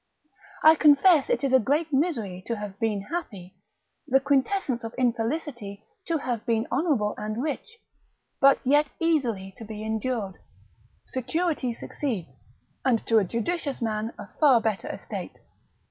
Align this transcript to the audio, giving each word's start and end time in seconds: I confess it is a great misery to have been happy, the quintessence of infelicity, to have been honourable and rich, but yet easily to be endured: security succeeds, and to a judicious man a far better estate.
I 0.63 0.73
confess 0.73 1.29
it 1.29 1.43
is 1.43 1.53
a 1.53 1.59
great 1.59 1.93
misery 1.93 2.43
to 2.47 2.55
have 2.57 2.79
been 2.79 3.03
happy, 3.03 3.53
the 4.07 4.19
quintessence 4.19 4.83
of 4.83 4.95
infelicity, 4.97 5.85
to 6.07 6.17
have 6.17 6.43
been 6.43 6.65
honourable 6.71 7.13
and 7.19 7.39
rich, 7.43 7.77
but 8.39 8.57
yet 8.65 8.87
easily 8.99 9.53
to 9.59 9.63
be 9.63 9.83
endured: 9.83 10.39
security 11.05 11.71
succeeds, 11.75 12.31
and 12.83 13.05
to 13.05 13.19
a 13.19 13.23
judicious 13.23 13.79
man 13.79 14.11
a 14.17 14.27
far 14.39 14.59
better 14.59 14.87
estate. 14.87 15.37